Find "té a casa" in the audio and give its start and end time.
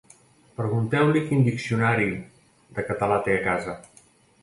3.29-3.81